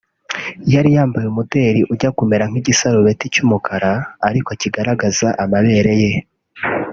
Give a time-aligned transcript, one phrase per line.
[0.73, 3.91] yari yambaye umudeli ujya kumera nk’igisarubeti cy’umukara
[4.29, 6.13] ariko kigaragaza amabere ye